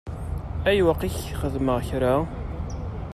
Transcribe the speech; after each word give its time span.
Ayweq 0.69 1.01
i 1.03 1.09
k-xedmeɣ 1.13 1.77
kra? 1.87 2.15